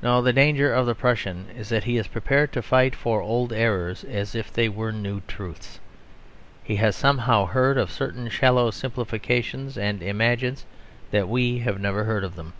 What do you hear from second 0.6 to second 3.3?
of the Pruss is that he is prepared to fight for